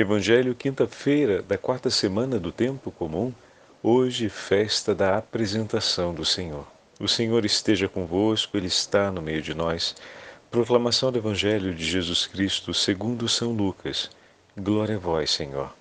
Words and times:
Evangelho, 0.00 0.54
quinta-feira 0.54 1.42
da 1.42 1.58
quarta 1.58 1.90
semana 1.90 2.38
do 2.38 2.52
tempo 2.52 2.88
comum, 2.88 3.34
hoje 3.82 4.28
festa 4.28 4.94
da 4.94 5.18
apresentação 5.18 6.14
do 6.14 6.24
Senhor. 6.24 6.64
O 7.00 7.08
Senhor 7.08 7.44
esteja 7.44 7.88
convosco, 7.88 8.56
Ele 8.56 8.68
está 8.68 9.10
no 9.10 9.20
meio 9.20 9.42
de 9.42 9.54
nós. 9.54 9.96
Proclamação 10.52 11.10
do 11.10 11.18
Evangelho 11.18 11.74
de 11.74 11.84
Jesus 11.84 12.28
Cristo 12.28 12.72
segundo 12.72 13.28
São 13.28 13.50
Lucas. 13.50 14.08
Glória 14.56 14.94
a 14.94 15.00
vós, 15.00 15.32
Senhor. 15.32 15.74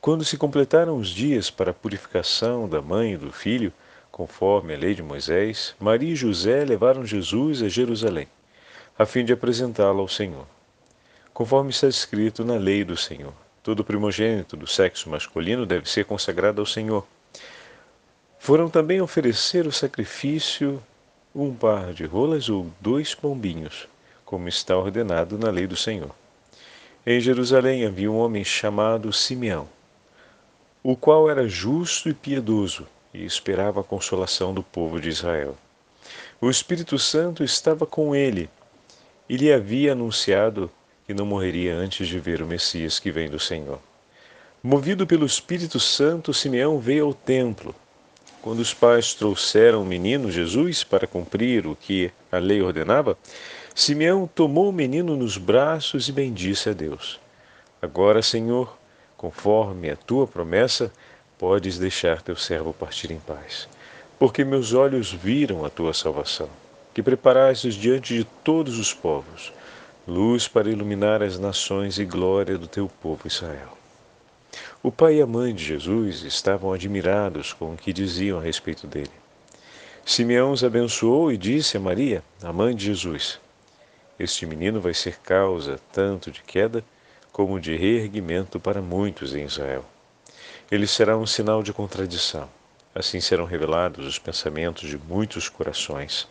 Quando 0.00 0.24
se 0.24 0.36
completaram 0.36 0.96
os 0.96 1.08
dias 1.08 1.50
para 1.50 1.72
a 1.72 1.74
purificação 1.74 2.68
da 2.68 2.80
mãe 2.80 3.14
e 3.14 3.18
do 3.18 3.32
filho, 3.32 3.72
conforme 4.12 4.74
a 4.74 4.78
lei 4.78 4.94
de 4.94 5.02
Moisés, 5.02 5.74
Maria 5.80 6.12
e 6.12 6.16
José 6.16 6.64
levaram 6.64 7.04
Jesus 7.04 7.64
a 7.64 7.68
Jerusalém, 7.68 8.28
a 8.96 9.04
fim 9.04 9.24
de 9.24 9.32
apresentá-lo 9.32 9.98
ao 9.98 10.08
Senhor 10.08 10.46
conforme 11.32 11.70
está 11.70 11.88
escrito 11.88 12.44
na 12.44 12.56
lei 12.56 12.84
do 12.84 12.96
Senhor. 12.96 13.32
Todo 13.62 13.84
primogênito 13.84 14.56
do 14.56 14.66
sexo 14.66 15.08
masculino 15.08 15.64
deve 15.64 15.88
ser 15.88 16.04
consagrado 16.04 16.60
ao 16.60 16.66
Senhor. 16.66 17.06
Foram 18.38 18.68
também 18.68 19.00
oferecer 19.00 19.66
o 19.66 19.72
sacrifício 19.72 20.82
um 21.34 21.54
par 21.54 21.94
de 21.94 22.04
rolas 22.04 22.48
ou 22.48 22.70
dois 22.80 23.14
pombinhos, 23.14 23.88
como 24.24 24.48
está 24.48 24.76
ordenado 24.76 25.38
na 25.38 25.50
lei 25.50 25.66
do 25.66 25.76
Senhor. 25.76 26.10
Em 27.06 27.20
Jerusalém 27.20 27.86
havia 27.86 28.10
um 28.10 28.18
homem 28.18 28.44
chamado 28.44 29.12
Simeão, 29.12 29.68
o 30.82 30.96
qual 30.96 31.30
era 31.30 31.48
justo 31.48 32.08
e 32.08 32.14
piedoso 32.14 32.86
e 33.14 33.24
esperava 33.24 33.80
a 33.80 33.84
consolação 33.84 34.52
do 34.52 34.62
povo 34.62 35.00
de 35.00 35.08
Israel. 35.08 35.56
O 36.40 36.50
Espírito 36.50 36.98
Santo 36.98 37.44
estava 37.44 37.86
com 37.86 38.14
ele 38.14 38.50
e 39.28 39.36
lhe 39.36 39.52
havia 39.52 39.92
anunciado 39.92 40.70
que 41.12 41.18
não 41.18 41.26
morreria 41.26 41.76
antes 41.76 42.08
de 42.08 42.18
ver 42.18 42.40
o 42.40 42.46
Messias 42.46 42.98
que 42.98 43.10
vem 43.10 43.28
do 43.28 43.38
Senhor. 43.38 43.78
Movido 44.62 45.06
pelo 45.06 45.26
Espírito 45.26 45.78
Santo, 45.78 46.32
Simeão 46.32 46.78
veio 46.78 47.04
ao 47.04 47.12
templo. 47.12 47.74
Quando 48.40 48.60
os 48.60 48.72
pais 48.72 49.12
trouxeram 49.12 49.82
o 49.82 49.84
menino 49.84 50.30
Jesus 50.30 50.82
para 50.82 51.06
cumprir 51.06 51.66
o 51.66 51.76
que 51.76 52.10
a 52.30 52.38
lei 52.38 52.62
ordenava, 52.62 53.18
Simeão 53.74 54.26
tomou 54.26 54.70
o 54.70 54.72
menino 54.72 55.14
nos 55.14 55.36
braços 55.36 56.08
e 56.08 56.12
bendisse 56.12 56.70
a 56.70 56.72
Deus. 56.72 57.20
Agora, 57.82 58.22
Senhor, 58.22 58.74
conforme 59.14 59.90
a 59.90 59.96
tua 59.96 60.26
promessa, 60.26 60.90
podes 61.36 61.78
deixar 61.78 62.22
teu 62.22 62.36
servo 62.36 62.72
partir 62.72 63.10
em 63.10 63.18
paz, 63.18 63.68
porque 64.18 64.46
meus 64.46 64.72
olhos 64.72 65.12
viram 65.12 65.62
a 65.62 65.68
tua 65.68 65.92
salvação, 65.92 66.48
que 66.94 67.02
preparastes 67.02 67.74
diante 67.74 68.14
de 68.16 68.24
todos 68.24 68.78
os 68.78 68.94
povos 68.94 69.52
luz 70.06 70.48
para 70.48 70.68
iluminar 70.68 71.22
as 71.22 71.38
nações 71.38 71.98
e 71.98 72.04
glória 72.04 72.58
do 72.58 72.66
teu 72.66 72.90
povo 73.00 73.28
Israel. 73.28 73.78
O 74.82 74.90
pai 74.90 75.16
e 75.16 75.22
a 75.22 75.26
mãe 75.26 75.54
de 75.54 75.64
Jesus 75.64 76.22
estavam 76.24 76.72
admirados 76.72 77.52
com 77.52 77.72
o 77.72 77.76
que 77.76 77.92
diziam 77.92 78.38
a 78.38 78.42
respeito 78.42 78.86
dele. 78.86 79.12
Simeão 80.04 80.50
os 80.50 80.64
abençoou 80.64 81.30
e 81.30 81.36
disse 81.36 81.76
a 81.76 81.80
Maria, 81.80 82.24
a 82.42 82.52
mãe 82.52 82.74
de 82.74 82.86
Jesus: 82.86 83.38
Este 84.18 84.44
menino 84.44 84.80
vai 84.80 84.92
ser 84.92 85.18
causa 85.20 85.78
tanto 85.92 86.32
de 86.32 86.42
queda 86.42 86.84
como 87.30 87.60
de 87.60 87.76
reerguimento 87.76 88.58
para 88.58 88.82
muitos 88.82 89.34
em 89.34 89.44
Israel. 89.44 89.84
Ele 90.68 90.86
será 90.88 91.16
um 91.16 91.26
sinal 91.26 91.62
de 91.62 91.72
contradição. 91.72 92.48
Assim 92.92 93.20
serão 93.20 93.44
revelados 93.44 94.04
os 94.04 94.18
pensamentos 94.18 94.90
de 94.90 94.98
muitos 94.98 95.48
corações. 95.48 96.28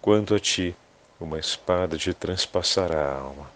Quanto 0.00 0.34
a 0.34 0.38
ti, 0.40 0.74
uma 1.20 1.38
espada 1.38 1.96
te 1.96 2.12
transpassará 2.12 3.00
a 3.00 3.18
alma. 3.18 3.50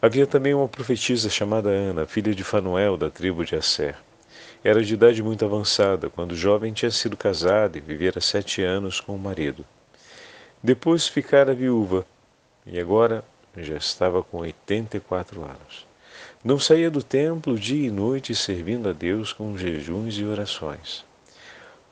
Havia 0.00 0.26
também 0.26 0.52
uma 0.52 0.68
profetisa 0.68 1.30
chamada 1.30 1.70
Ana, 1.70 2.06
filha 2.06 2.34
de 2.34 2.44
Fanuel, 2.44 2.96
da 2.96 3.08
tribo 3.08 3.44
de 3.44 3.56
Asser. 3.56 3.96
Era 4.62 4.82
de 4.82 4.92
idade 4.92 5.22
muito 5.22 5.44
avançada, 5.44 6.10
quando 6.10 6.36
jovem 6.36 6.72
tinha 6.72 6.90
sido 6.90 7.16
casada 7.16 7.78
e 7.78 7.80
vivera 7.80 8.20
sete 8.20 8.62
anos 8.62 9.00
com 9.00 9.14
o 9.14 9.18
marido. 9.18 9.64
Depois 10.62 11.08
ficara 11.08 11.54
viúva, 11.54 12.06
e 12.66 12.78
agora 12.78 13.24
já 13.56 13.76
estava 13.76 14.22
com 14.22 14.38
oitenta 14.38 14.96
e 14.96 15.00
quatro 15.00 15.42
anos. 15.42 15.86
Não 16.42 16.58
saía 16.58 16.90
do 16.90 17.02
templo 17.02 17.58
dia 17.58 17.88
e 17.88 17.90
noite 17.90 18.34
servindo 18.34 18.88
a 18.90 18.92
Deus 18.92 19.32
com 19.32 19.56
jejuns 19.56 20.18
e 20.18 20.24
orações. 20.24 21.04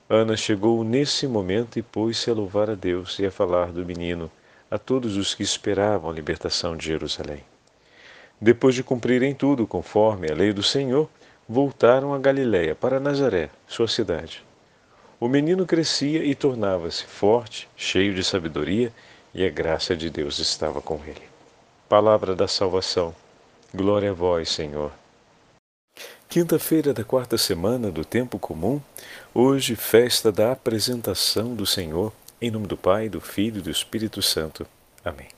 Ana 0.09 0.37
chegou 0.37 0.85
nesse 0.85 1.27
momento 1.27 1.79
e 1.79 1.83
pôs-se 1.83 2.29
a 2.31 2.35
louvar 2.35 2.69
a 2.69 2.75
Deus 2.75 3.19
e 3.19 3.25
a 3.25 3.31
falar 3.31 3.73
do 3.73 3.85
menino 3.85 4.31
a 4.73 4.79
todos 4.79 5.19
os 5.19 5.35
que 5.35 5.43
esperavam 5.43 6.11
a 6.11 6.15
libertação 6.15 6.75
de 6.75 6.87
Jerusalém. 6.87 7.45
Depois 8.41 8.75
de 8.75 8.83
cumprirem 8.83 9.35
tudo 9.35 9.67
conforme 9.67 10.31
a 10.31 10.35
lei 10.35 10.51
do 10.51 10.63
Senhor, 10.63 11.11
voltaram 11.47 12.15
a 12.15 12.19
Galiléia, 12.19 12.75
para 12.75 12.99
Nazaré, 12.99 13.51
sua 13.69 13.87
cidade. 13.87 14.43
O 15.21 15.29
menino 15.29 15.67
crescia 15.67 16.25
e 16.25 16.35
tornava-se 16.35 17.05
forte, 17.05 17.69
cheio 17.77 18.15
de 18.15 18.25
sabedoria, 18.25 18.91
e 19.35 19.45
a 19.45 19.51
graça 19.51 19.95
de 19.95 20.09
Deus 20.09 20.39
estava 20.39 20.81
com 20.81 20.99
ele. 21.07 21.23
Palavra 21.87 22.35
da 22.35 22.49
salvação. 22.49 23.15
Glória 23.75 24.13
a 24.13 24.15
vós, 24.15 24.49
Senhor. 24.49 24.91
Quinta-feira 26.31 26.95
da 26.95 27.05
quarta 27.05 27.37
semana 27.37 27.91
do 27.91 28.07
tempo 28.07 28.39
comum, 28.39 28.81
hoje 29.35 29.77
festa 29.77 30.33
da 30.33 30.51
apresentação 30.51 31.55
do 31.55 31.67
Senhor 31.67 32.11
em 32.43 32.51
nome 32.51 32.67
do 32.67 32.77
Pai, 32.77 33.09
do 33.09 33.21
Filho 33.21 33.59
e 33.59 33.63
do 33.63 33.71
Espírito 33.71 34.21
Santo. 34.21 34.67
Amém. 35.05 35.29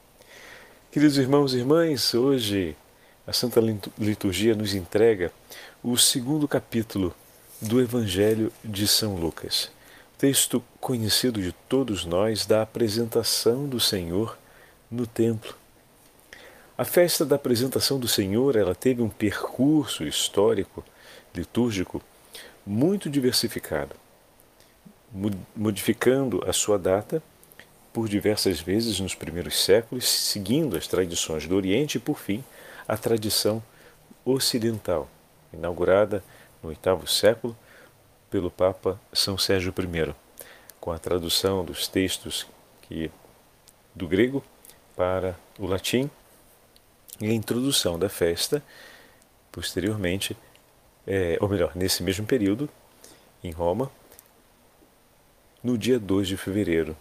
Queridos 0.90 1.18
irmãos 1.18 1.52
e 1.52 1.58
irmãs, 1.58 2.14
hoje 2.14 2.74
a 3.26 3.32
Santa 3.32 3.60
Liturgia 3.98 4.54
nos 4.54 4.74
entrega 4.74 5.30
o 5.82 5.98
segundo 5.98 6.48
capítulo 6.48 7.14
do 7.60 7.78
Evangelho 7.78 8.50
de 8.64 8.88
São 8.88 9.16
Lucas, 9.16 9.70
texto 10.16 10.64
conhecido 10.80 11.42
de 11.42 11.52
todos 11.68 12.06
nós 12.06 12.46
da 12.46 12.62
apresentação 12.62 13.68
do 13.68 13.78
Senhor 13.78 14.38
no 14.90 15.06
templo. 15.06 15.54
A 16.78 16.86
festa 16.86 17.22
da 17.26 17.36
apresentação 17.36 18.00
do 18.00 18.08
Senhor, 18.08 18.56
ela 18.56 18.74
teve 18.74 19.02
um 19.02 19.10
percurso 19.10 20.04
histórico, 20.04 20.82
litúrgico 21.34 22.02
muito 22.66 23.10
diversificado 23.10 23.94
modificando 25.54 26.42
a 26.48 26.52
sua 26.52 26.78
data 26.78 27.22
por 27.92 28.08
diversas 28.08 28.60
vezes 28.60 28.98
nos 28.98 29.14
primeiros 29.14 29.62
séculos, 29.62 30.08
seguindo 30.08 30.76
as 30.76 30.88
tradições 30.88 31.46
do 31.46 31.54
Oriente 31.54 31.96
e, 31.96 32.00
por 32.00 32.18
fim, 32.18 32.42
a 32.88 32.96
tradição 32.96 33.62
ocidental, 34.24 35.08
inaugurada 35.52 36.24
no 36.60 36.70
oitavo 36.70 37.06
século 37.06 37.56
pelo 38.28 38.50
Papa 38.50 39.00
São 39.12 39.38
Sérgio 39.38 39.72
I, 39.78 40.14
com 40.80 40.90
a 40.90 40.98
tradução 40.98 41.64
dos 41.64 41.86
textos 41.86 42.46
que, 42.82 43.10
do 43.94 44.08
grego 44.08 44.42
para 44.96 45.38
o 45.56 45.66
latim 45.66 46.10
e 47.20 47.26
a 47.26 47.32
introdução 47.32 47.96
da 47.96 48.08
festa, 48.08 48.60
posteriormente, 49.52 50.36
é, 51.06 51.38
ou 51.40 51.48
melhor, 51.48 51.72
nesse 51.76 52.02
mesmo 52.02 52.26
período, 52.26 52.68
em 53.42 53.52
Roma, 53.52 53.90
no 55.64 55.78
dia 55.78 55.98
2 55.98 56.28
de 56.28 56.36
fevereiro, 56.36 56.94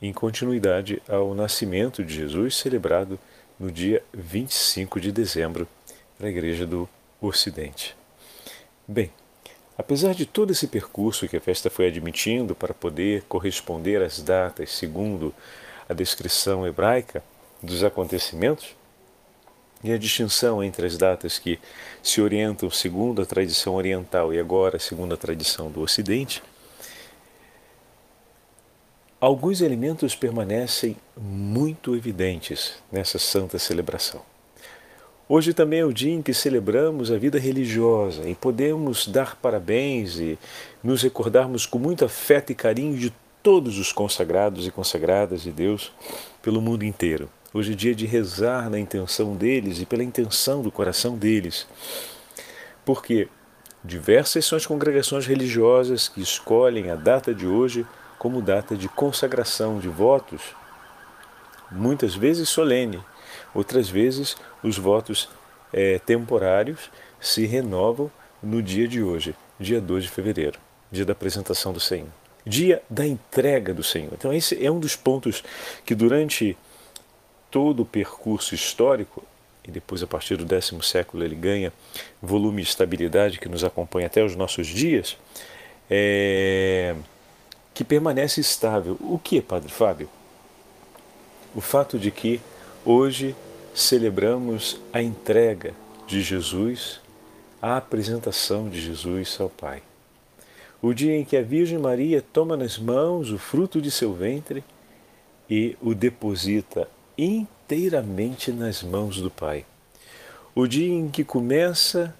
em 0.00 0.10
continuidade 0.10 1.02
ao 1.06 1.34
nascimento 1.34 2.02
de 2.02 2.14
Jesus 2.14 2.56
celebrado 2.56 3.18
no 3.60 3.70
dia 3.70 4.02
25 4.14 4.98
de 4.98 5.12
dezembro 5.12 5.68
para 6.16 6.28
a 6.28 6.30
Igreja 6.30 6.66
do 6.66 6.88
Ocidente. 7.20 7.94
Bem, 8.88 9.10
apesar 9.76 10.14
de 10.14 10.24
todo 10.24 10.50
esse 10.50 10.66
percurso 10.66 11.28
que 11.28 11.36
a 11.36 11.40
festa 11.40 11.68
foi 11.68 11.88
admitindo 11.88 12.54
para 12.54 12.72
poder 12.72 13.24
corresponder 13.28 14.02
às 14.02 14.22
datas 14.22 14.70
segundo 14.72 15.34
a 15.86 15.92
descrição 15.92 16.66
hebraica 16.66 17.22
dos 17.62 17.84
acontecimentos, 17.84 18.74
e 19.84 19.92
a 19.92 19.98
distinção 19.98 20.64
entre 20.64 20.86
as 20.86 20.96
datas 20.96 21.38
que 21.38 21.60
se 22.02 22.20
orientam 22.20 22.70
segundo 22.70 23.20
a 23.20 23.26
tradição 23.26 23.74
oriental 23.74 24.32
e 24.32 24.40
agora 24.40 24.78
segundo 24.78 25.12
a 25.12 25.18
tradição 25.18 25.70
do 25.70 25.82
Ocidente, 25.82 26.42
Alguns 29.18 29.62
elementos 29.62 30.14
permanecem 30.14 30.94
muito 31.16 31.96
evidentes 31.96 32.74
nessa 32.92 33.18
santa 33.18 33.58
celebração. 33.58 34.20
Hoje 35.26 35.54
também 35.54 35.80
é 35.80 35.84
o 35.86 35.92
dia 35.92 36.12
em 36.12 36.20
que 36.20 36.34
celebramos 36.34 37.10
a 37.10 37.16
vida 37.16 37.38
religiosa 37.38 38.28
e 38.28 38.34
podemos 38.34 39.08
dar 39.08 39.34
parabéns 39.36 40.18
e 40.18 40.38
nos 40.84 41.02
recordarmos 41.02 41.64
com 41.64 41.78
muito 41.78 42.04
afeto 42.04 42.52
e 42.52 42.54
carinho 42.54 42.94
de 42.98 43.10
todos 43.42 43.78
os 43.78 43.90
consagrados 43.90 44.66
e 44.66 44.70
consagradas 44.70 45.40
de 45.40 45.50
Deus 45.50 45.90
pelo 46.42 46.60
mundo 46.60 46.84
inteiro. 46.84 47.26
Hoje 47.54 47.72
é 47.72 47.74
dia 47.74 47.94
de 47.94 48.04
rezar 48.04 48.68
na 48.68 48.78
intenção 48.78 49.34
deles 49.34 49.80
e 49.80 49.86
pela 49.86 50.04
intenção 50.04 50.60
do 50.60 50.70
coração 50.70 51.16
deles. 51.16 51.66
Porque 52.84 53.28
diversas 53.82 54.44
são 54.44 54.58
as 54.58 54.66
congregações 54.66 55.26
religiosas 55.26 56.06
que 56.06 56.20
escolhem 56.20 56.90
a 56.90 56.96
data 56.96 57.34
de 57.34 57.46
hoje 57.46 57.86
como 58.26 58.42
data 58.42 58.74
de 58.74 58.88
consagração 58.88 59.78
de 59.78 59.86
votos, 59.86 60.42
muitas 61.70 62.16
vezes 62.16 62.48
solene, 62.48 63.00
outras 63.54 63.88
vezes 63.88 64.36
os 64.64 64.76
votos 64.76 65.28
é, 65.72 66.00
temporários 66.00 66.90
se 67.20 67.46
renovam 67.46 68.10
no 68.42 68.60
dia 68.60 68.88
de 68.88 69.00
hoje, 69.00 69.32
dia 69.60 69.80
2 69.80 70.02
de 70.02 70.10
fevereiro, 70.10 70.58
dia 70.90 71.04
da 71.04 71.12
apresentação 71.12 71.72
do 71.72 71.78
Senhor, 71.78 72.08
dia 72.44 72.82
da 72.90 73.06
entrega 73.06 73.72
do 73.72 73.84
Senhor. 73.84 74.10
Então, 74.14 74.32
esse 74.32 74.60
é 74.60 74.68
um 74.72 74.80
dos 74.80 74.96
pontos 74.96 75.44
que 75.84 75.94
durante 75.94 76.58
todo 77.48 77.84
o 77.84 77.86
percurso 77.86 78.56
histórico, 78.56 79.22
e 79.62 79.70
depois 79.70 80.02
a 80.02 80.06
partir 80.08 80.36
do 80.36 80.44
décimo 80.44 80.82
século 80.82 81.22
ele 81.22 81.36
ganha 81.36 81.72
volume 82.20 82.60
e 82.60 82.64
estabilidade 82.64 83.38
que 83.38 83.48
nos 83.48 83.62
acompanha 83.62 84.08
até 84.08 84.24
os 84.24 84.34
nossos 84.34 84.66
dias, 84.66 85.16
é, 85.88 86.96
que 87.76 87.84
permanece 87.84 88.40
estável. 88.40 88.96
O 89.00 89.18
que, 89.18 89.38
Padre 89.38 89.70
Fábio? 89.70 90.08
O 91.54 91.60
fato 91.60 91.98
de 91.98 92.10
que 92.10 92.40
hoje 92.86 93.36
celebramos 93.74 94.80
a 94.90 95.02
entrega 95.02 95.74
de 96.06 96.22
Jesus, 96.22 97.02
a 97.60 97.76
apresentação 97.76 98.70
de 98.70 98.80
Jesus 98.80 99.36
ao 99.38 99.50
Pai. 99.50 99.82
O 100.80 100.94
dia 100.94 101.18
em 101.18 101.22
que 101.22 101.36
a 101.36 101.42
Virgem 101.42 101.76
Maria 101.76 102.24
toma 102.32 102.56
nas 102.56 102.78
mãos 102.78 103.30
o 103.30 103.36
fruto 103.36 103.78
de 103.78 103.90
seu 103.90 104.14
ventre 104.14 104.64
e 105.48 105.76
o 105.82 105.94
deposita 105.94 106.88
inteiramente 107.18 108.50
nas 108.52 108.82
mãos 108.82 109.20
do 109.20 109.30
Pai. 109.30 109.66
O 110.54 110.66
dia 110.66 110.94
em 110.94 111.10
que 111.10 111.22
começa 111.22 112.14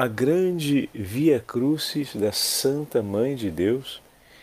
a 0.00 0.08
grande 0.08 0.88
via 0.94 1.38
crucis 1.38 2.16
da 2.16 2.32
Santa 2.32 3.02
Mãe 3.02 3.34
de 3.34 3.50
Deus, 3.50 4.00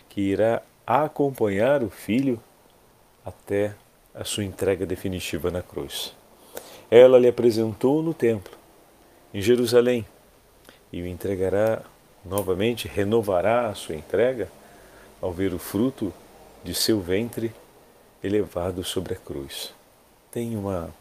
que 0.08 0.20
irá 0.20 0.62
acompanhar 0.86 1.82
o 1.82 1.90
Filho 1.90 2.40
até 3.26 3.74
a 4.14 4.22
sua 4.22 4.44
entrega 4.44 4.86
definitiva 4.86 5.50
na 5.50 5.60
cruz. 5.60 6.14
Ela 6.88 7.18
lhe 7.18 7.26
apresentou 7.26 8.04
no 8.04 8.14
templo, 8.14 8.56
em 9.34 9.42
Jerusalém, 9.42 10.06
e 10.92 11.02
o 11.02 11.08
entregará 11.08 11.82
novamente, 12.24 12.86
renovará 12.86 13.66
a 13.66 13.74
sua 13.74 13.96
entrega 13.96 14.48
ao 15.20 15.32
ver 15.32 15.52
o 15.52 15.58
fruto 15.58 16.14
de 16.62 16.72
seu 16.72 17.00
ventre 17.00 17.52
elevado 18.22 18.84
sobre 18.84 19.14
a 19.14 19.16
cruz. 19.16 19.74
Tem 20.30 20.56
uma. 20.56 20.94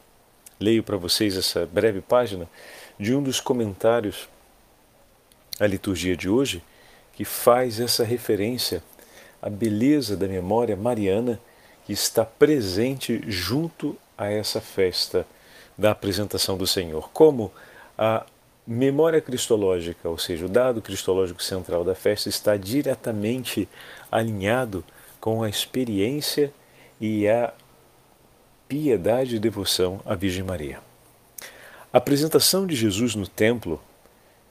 Leio 0.60 0.82
para 0.82 0.98
vocês 0.98 1.38
essa 1.38 1.64
breve 1.64 2.02
página 2.02 2.50
de 3.00 3.14
um 3.14 3.22
dos 3.22 3.40
comentários 3.40 4.28
à 5.60 5.66
liturgia 5.66 6.16
de 6.16 6.30
hoje, 6.30 6.64
que 7.14 7.26
faz 7.26 7.80
essa 7.80 8.04
referência 8.04 8.84
à 9.42 9.50
beleza 9.50 10.16
da 10.16 10.28
memória 10.28 10.76
mariana 10.76 11.40
que 11.86 11.94
está 11.94 12.26
presente 12.26 13.24
junto 13.28 13.98
a 14.18 14.30
essa 14.30 14.60
festa 14.60 15.26
da 15.78 15.92
apresentação 15.92 16.58
do 16.58 16.68
Senhor. 16.68 17.10
Como 17.12 17.52
a 17.98 18.26
memória 18.66 19.22
cristológica, 19.22 20.10
ou 20.10 20.18
seja, 20.18 20.46
o 20.46 20.50
dado 20.50 20.82
cristológico 20.82 21.42
central 21.42 21.84
da 21.84 21.96
festa, 21.96 22.28
está 22.28 22.58
diretamente 22.58 23.70
alinhado 24.12 24.84
com 25.22 25.42
a 25.42 25.50
experiência 25.50 26.52
e 27.00 27.28
a 27.28 27.54
piedade 28.68 29.38
e 29.38 29.40
devoção 29.40 30.02
à 30.06 30.14
Virgem 30.14 30.44
Maria. 30.44 30.80
A 31.94 32.00
apresentação 32.00 32.68
de 32.68 32.76
Jesus 32.76 33.16
no 33.16 33.28
templo 33.28 33.82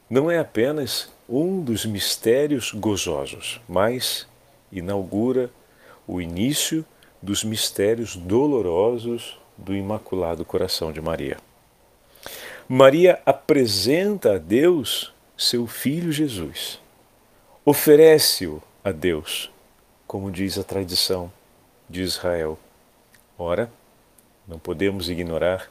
não 0.08 0.30
é 0.30 0.38
apenas 0.38 1.10
um 1.28 1.60
dos 1.60 1.84
mistérios 1.84 2.72
gozosos, 2.72 3.60
mas 3.68 4.26
inaugura 4.70 5.50
o 6.06 6.20
início 6.20 6.84
dos 7.20 7.42
mistérios 7.42 8.14
dolorosos 8.14 9.38
do 9.56 9.74
Imaculado 9.74 10.44
Coração 10.44 10.92
de 10.92 11.00
Maria. 11.00 11.38
Maria 12.68 13.20
apresenta 13.26 14.34
a 14.34 14.38
Deus 14.38 15.12
seu 15.36 15.66
filho 15.66 16.12
Jesus, 16.12 16.80
oferece-o 17.64 18.62
a 18.84 18.92
Deus, 18.92 19.50
como 20.06 20.30
diz 20.30 20.56
a 20.56 20.64
tradição 20.64 21.32
de 21.90 22.02
Israel. 22.02 22.58
Ora, 23.36 23.70
não 24.46 24.58
podemos 24.58 25.08
ignorar, 25.08 25.70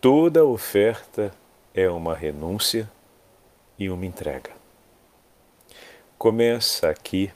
toda 0.00 0.44
oferta 0.44 1.32
é 1.74 1.88
uma 1.88 2.14
renúncia 2.14 2.90
e 3.78 3.90
uma 3.90 4.06
entrega. 4.06 4.50
Começa 6.18 6.88
aqui 6.88 7.30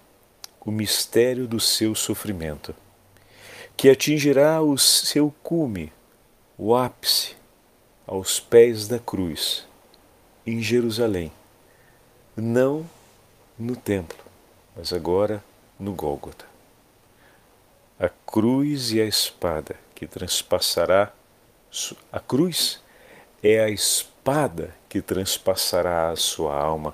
o 0.60 0.70
mistério 0.70 1.46
do 1.46 1.60
seu 1.60 1.94
sofrimento 1.94 2.74
que 3.76 3.88
atingirá 3.88 4.60
o 4.60 4.76
seu 4.76 5.34
cume, 5.42 5.92
o 6.58 6.74
ápice, 6.76 7.34
aos 8.06 8.38
pés 8.38 8.86
da 8.86 8.98
cruz, 8.98 9.66
em 10.46 10.60
Jerusalém, 10.60 11.32
não 12.36 12.84
no 13.58 13.74
templo, 13.76 14.18
mas 14.76 14.92
agora 14.92 15.42
no 15.78 15.92
Gólgota. 15.92 16.44
A 17.98 18.08
cruz 18.08 18.92
e 18.92 19.00
a 19.00 19.06
espada 19.06 19.76
que 19.94 20.06
transpassará 20.06 21.12
a 22.10 22.20
cruz 22.20 22.82
é 23.42 23.60
a 23.60 23.70
espada 23.70 24.74
que 24.90 25.00
transpassará 25.00 26.10
a 26.10 26.16
sua 26.16 26.52
alma, 26.54 26.92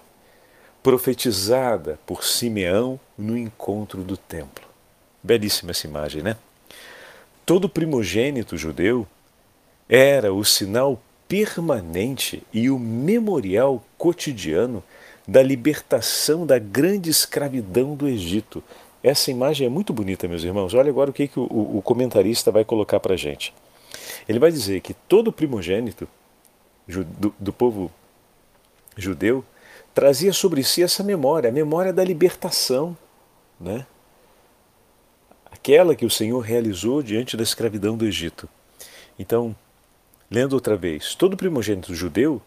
profetizada 0.82 1.98
por 2.06 2.22
Simeão 2.22 3.00
no 3.16 3.36
encontro 3.36 4.04
do 4.04 4.18
templo. 4.18 4.66
Belíssima 5.22 5.70
essa 5.70 5.86
imagem, 5.86 6.22
né? 6.22 6.36
Todo 7.46 7.70
primogênito 7.70 8.56
judeu 8.56 9.06
era 9.88 10.32
o 10.32 10.44
sinal 10.44 11.00
permanente 11.26 12.42
e 12.52 12.68
o 12.68 12.78
memorial 12.78 13.82
cotidiano 13.96 14.84
da 15.26 15.42
libertação 15.42 16.46
da 16.46 16.58
grande 16.58 17.08
escravidão 17.08 17.96
do 17.96 18.06
Egito. 18.06 18.62
Essa 19.02 19.30
imagem 19.30 19.66
é 19.66 19.70
muito 19.70 19.92
bonita, 19.92 20.28
meus 20.28 20.44
irmãos. 20.44 20.74
Olha 20.74 20.90
agora 20.90 21.10
o 21.10 21.14
que, 21.14 21.28
que 21.28 21.40
o, 21.40 21.78
o 21.78 21.82
comentarista 21.82 22.52
vai 22.52 22.64
colocar 22.64 23.00
para 23.00 23.14
a 23.14 23.16
gente. 23.16 23.54
Ele 24.28 24.38
vai 24.38 24.52
dizer 24.52 24.82
que 24.82 24.92
todo 24.92 25.32
primogênito 25.32 26.06
do, 26.86 27.52
povo 27.52 27.90
judeu 28.96 29.44
trazia 29.94 30.32
sobre 30.32 30.62
si 30.62 30.82
essa 30.82 31.02
memória, 31.02 31.50
a 31.50 31.52
memória 31.52 31.92
da 31.92 32.04
libertação, 32.04 32.96
né? 33.58 33.86
aquela 35.50 35.96
que 35.96 36.06
o 36.06 36.10
Senhor 36.10 36.38
realizou 36.40 37.02
diante 37.02 37.36
da 37.36 37.42
escravidão 37.42 37.96
do 37.96 38.06
Egito. 38.06 38.48
Então, 39.18 39.56
lendo 40.30 40.52
outra 40.52 40.76
vez, 40.76 41.14
todo 41.14 41.36
primogênito 41.36 41.94
judeu 41.94 42.40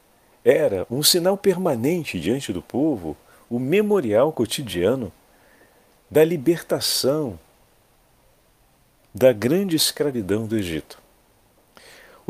era 0.43 0.87
um 0.89 1.03
sinal 1.03 1.37
permanente 1.37 2.19
diante 2.19 2.53
do 2.53 2.61
povo, 2.61 3.17
o 3.49 3.59
memorial 3.59 4.31
cotidiano 4.31 5.11
da 6.09 6.23
libertação 6.23 7.37
da 9.13 9.33
grande 9.33 9.75
escravidão 9.75 10.45
do 10.45 10.55
Egito. 10.55 11.01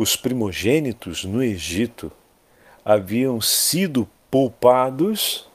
Os 0.02 0.16
primogênitos 0.16 1.26
no 1.26 1.44
Egito 1.44 2.10
haviam 2.86 3.42
sido 3.42 4.08
poupados 4.32 5.46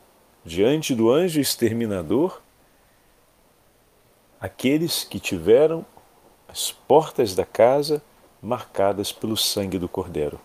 diante 0.44 0.94
do 0.94 1.10
anjo 1.10 1.40
exterminador 1.40 2.42
aqueles 4.38 5.02
que 5.02 5.18
tiveram 5.18 5.82
as 6.46 6.70
portas 6.70 7.34
da 7.34 7.46
casa 7.46 8.02
marcadas 8.42 9.10
pelo 9.10 9.34
sangue 9.34 9.78
do 9.78 9.88
Cordeiro. 9.88 10.38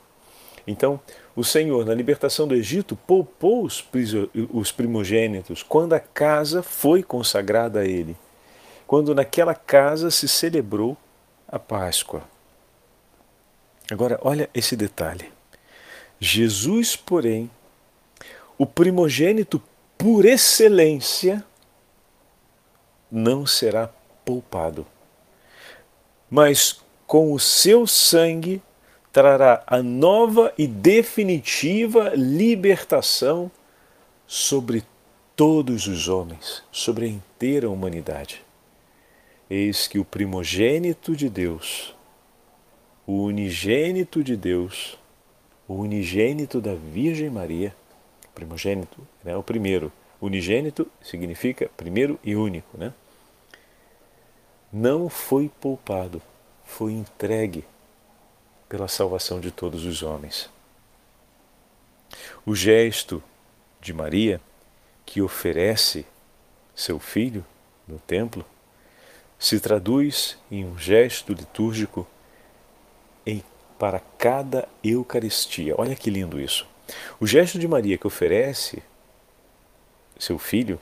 Então, 0.65 0.97
o 1.35 1.43
Senhor, 1.43 1.85
na 1.85 1.93
libertação 1.93 2.47
do 2.47 2.55
Egito, 2.55 2.95
poupou 2.95 3.65
os 3.65 4.71
primogênitos 4.71 5.61
quando 5.61 5.91
a 5.91 5.99
casa 5.99 6.63
foi 6.63 7.03
consagrada 7.03 7.81
a 7.81 7.85
Ele, 7.85 8.15
quando 8.87 9.13
naquela 9.13 9.53
casa 9.53 10.09
se 10.09 10.29
celebrou 10.29 10.95
a 11.45 11.59
Páscoa. 11.59 12.23
Agora, 13.91 14.19
olha 14.21 14.49
esse 14.53 14.75
detalhe. 14.75 15.31
Jesus, 16.19 16.95
porém, 16.95 17.49
o 18.57 18.65
primogênito 18.65 19.61
por 19.97 20.25
excelência, 20.25 21.43
não 23.11 23.45
será 23.45 23.89
poupado. 24.23 24.85
Mas 26.29 26.81
com 27.05 27.33
o 27.33 27.39
seu 27.39 27.85
sangue 27.87 28.61
trará 29.11 29.63
a 29.67 29.81
nova 29.81 30.53
e 30.57 30.67
definitiva 30.67 32.13
libertação 32.15 33.51
sobre 34.25 34.83
todos 35.35 35.87
os 35.87 36.07
homens, 36.07 36.63
sobre 36.71 37.05
a 37.05 37.09
inteira 37.09 37.69
humanidade. 37.69 38.41
Eis 39.49 39.87
que 39.87 39.99
o 39.99 40.05
primogênito 40.05 41.15
de 41.15 41.27
Deus, 41.27 41.95
o 43.09 43.23
unigênito 43.23 44.23
de 44.23 44.37
Deus, 44.37 44.95
o 45.67 45.73
unigênito 45.73 46.61
da 46.61 46.75
Virgem 46.75 47.27
Maria, 47.27 47.75
primogênito, 48.35 49.01
né, 49.23 49.35
o 49.35 49.41
primeiro, 49.41 49.91
Unigênito 50.21 50.85
significa 51.01 51.71
primeiro 51.75 52.19
e 52.23 52.35
único, 52.35 52.77
né? 52.77 52.93
Não 54.71 55.09
foi 55.09 55.49
poupado, 55.59 56.21
foi 56.63 56.91
entregue 56.91 57.65
pela 58.67 58.87
salvação 58.87 59.39
de 59.39 59.49
todos 59.49 59.85
os 59.85 60.03
homens. 60.03 60.47
O 62.45 62.53
gesto 62.53 63.23
de 63.81 63.91
Maria, 63.91 64.39
que 65.03 65.19
oferece 65.19 66.05
seu 66.75 66.99
filho 66.99 67.43
no 67.87 67.97
templo, 67.97 68.45
se 69.39 69.59
traduz 69.59 70.37
em 70.51 70.63
um 70.63 70.77
gesto 70.77 71.33
litúrgico 71.33 72.05
para 73.79 74.01
cada 74.17 74.67
Eucaristia. 74.83 75.73
Olha 75.77 75.95
que 75.95 76.09
lindo 76.09 76.39
isso. 76.39 76.67
O 77.19 77.25
gesto 77.25 77.57
de 77.57 77.67
Maria 77.67 77.97
que 77.97 78.05
oferece 78.05 78.83
seu 80.19 80.37
filho 80.37 80.77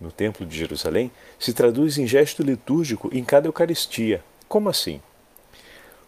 no 0.00 0.12
Templo 0.12 0.46
de 0.46 0.56
Jerusalém 0.56 1.10
se 1.38 1.52
traduz 1.52 1.98
em 1.98 2.06
gesto 2.06 2.42
litúrgico 2.42 3.10
em 3.12 3.24
cada 3.24 3.48
Eucaristia. 3.48 4.22
Como 4.48 4.68
assim? 4.68 5.02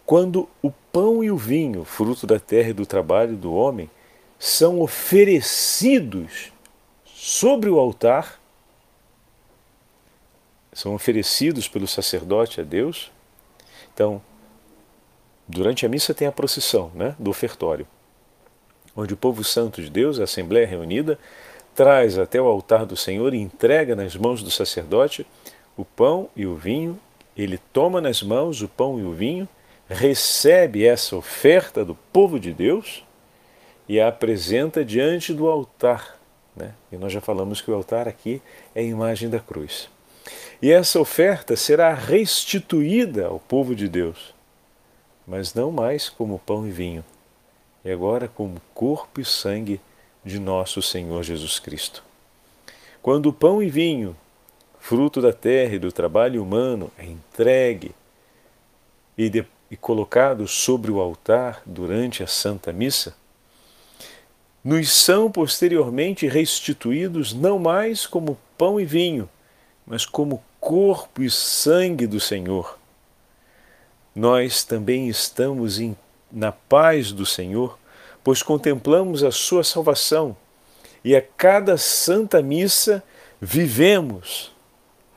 Quando 0.05 0.47
o 0.61 0.71
pão 0.71 1.23
e 1.23 1.29
o 1.29 1.37
vinho, 1.37 1.83
fruto 1.83 2.25
da 2.25 2.39
terra 2.39 2.69
e 2.69 2.73
do 2.73 2.85
trabalho 2.85 3.35
do 3.35 3.53
homem, 3.53 3.89
são 4.39 4.79
oferecidos 4.79 6.53
sobre 7.05 7.69
o 7.69 7.79
altar, 7.79 8.39
são 10.71 10.93
oferecidos 10.93 11.67
pelo 11.67 11.87
sacerdote 11.87 12.61
a 12.61 12.63
Deus. 12.63 13.11
Então, 13.93 14.21
durante 15.47 15.85
a 15.85 15.89
missa 15.89 16.13
tem 16.13 16.27
a 16.27 16.31
procissão 16.31 16.91
né, 16.93 17.15
do 17.19 17.29
ofertório, 17.29 17.87
onde 18.95 19.13
o 19.13 19.17
povo 19.17 19.43
santo 19.43 19.81
de 19.81 19.89
Deus, 19.89 20.19
a 20.19 20.23
Assembleia 20.23 20.65
reunida, 20.67 21.19
traz 21.73 22.17
até 22.17 22.41
o 22.41 22.45
altar 22.45 22.85
do 22.85 22.95
Senhor 22.95 23.33
e 23.33 23.39
entrega 23.39 23.95
nas 23.95 24.15
mãos 24.15 24.41
do 24.41 24.49
sacerdote 24.49 25.27
o 25.75 25.83
pão 25.83 26.29
e 26.35 26.45
o 26.45 26.55
vinho. 26.55 26.97
Ele 27.35 27.59
toma 27.73 27.99
nas 27.99 28.23
mãos 28.23 28.61
o 28.61 28.67
pão 28.67 28.97
e 28.99 29.03
o 29.03 29.11
vinho, 29.11 29.47
recebe 29.89 30.85
essa 30.85 31.15
oferta 31.15 31.83
do 31.83 31.95
povo 32.13 32.39
de 32.39 32.53
Deus 32.53 33.03
e 33.87 33.99
a 33.99 34.07
apresenta 34.07 34.83
diante 34.83 35.33
do 35.33 35.47
altar. 35.47 36.17
Né? 36.55 36.73
E 36.91 36.97
nós 36.97 37.11
já 37.11 37.21
falamos 37.21 37.61
que 37.61 37.69
o 37.69 37.75
altar 37.75 38.07
aqui 38.07 38.41
é 38.73 38.79
a 38.79 38.83
imagem 38.83 39.29
da 39.29 39.39
cruz. 39.39 39.89
E 40.61 40.71
essa 40.71 40.99
oferta 40.99 41.55
será 41.55 41.93
restituída 41.93 43.27
ao 43.27 43.39
povo 43.39 43.75
de 43.75 43.87
Deus, 43.87 44.34
mas 45.27 45.53
não 45.53 45.71
mais 45.71 46.09
como 46.09 46.39
pão 46.39 46.67
e 46.67 46.71
vinho, 46.71 47.03
e 47.83 47.91
agora 47.91 48.27
como 48.27 48.61
corpo 48.73 49.21
e 49.21 49.25
sangue 49.25 49.79
de 50.23 50.39
nosso 50.39 50.81
Senhor 50.81 51.23
Jesus 51.23 51.59
Cristo. 51.59 52.03
Quando 53.01 53.27
o 53.27 53.33
pão 53.33 53.61
e 53.61 53.69
vinho, 53.69 54.15
fruto 54.79 55.21
da 55.21 55.31
terra 55.31 55.75
e 55.75 55.79
do 55.79 55.91
trabalho 55.91 56.41
humano, 56.41 56.91
é 56.97 57.05
entregue 57.05 57.93
e, 59.17 59.29
de, 59.29 59.45
e 59.69 59.77
colocado 59.77 60.47
sobre 60.47 60.91
o 60.91 60.99
altar 60.99 61.61
durante 61.65 62.23
a 62.23 62.27
Santa 62.27 62.73
Missa, 62.73 63.15
nos 64.63 64.91
são 64.91 65.31
posteriormente 65.31 66.27
restituídos 66.27 67.33
não 67.33 67.59
mais 67.59 68.07
como 68.07 68.39
pão 68.57 68.79
e 68.79 68.85
vinho, 68.85 69.29
mas 69.85 70.07
como 70.07 70.43
corpo 70.59 71.21
e 71.21 71.29
sangue 71.29 72.07
do 72.07 72.19
Senhor. 72.19 72.79
Nós 74.15 74.63
também 74.63 75.09
estamos 75.09 75.79
em, 75.79 75.95
na 76.31 76.51
paz 76.51 77.11
do 77.11 77.25
Senhor 77.25 77.77
pois 78.25 78.41
contemplamos 78.41 79.23
a 79.23 79.29
sua 79.29 79.63
salvação 79.63 80.35
e 81.03 81.15
a 81.15 81.21
cada 81.21 81.77
santa 81.77 82.41
missa 82.41 83.03
vivemos 83.39 84.51